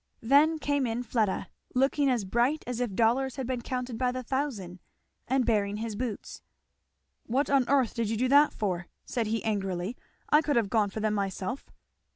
Then 0.23 0.57
came 0.57 0.87
in 0.87 1.03
Fleda, 1.03 1.47
looking 1.75 2.09
as 2.09 2.25
bright 2.25 2.63
as 2.65 2.79
if 2.79 2.95
dollars 2.95 3.35
had 3.35 3.45
been 3.45 3.61
counted 3.61 3.99
by 3.99 4.11
the 4.11 4.23
thousand, 4.23 4.79
and 5.27 5.45
bearing 5.45 5.77
his 5.77 5.95
boots. 5.95 6.41
"What 7.27 7.51
on 7.51 7.69
earth 7.69 7.93
did 7.93 8.09
you 8.09 8.17
do 8.17 8.27
that 8.29 8.51
for?" 8.51 8.87
said 9.05 9.27
he 9.27 9.43
angrily. 9.43 9.95
"I 10.29 10.41
could 10.41 10.55
have 10.55 10.71
gone 10.71 10.89
for 10.89 11.01
them 11.01 11.13
myself." 11.13 11.69